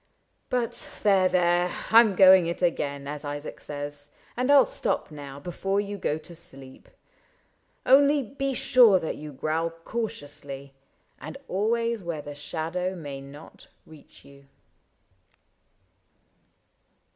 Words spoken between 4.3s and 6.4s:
And I *11 stop now before you go to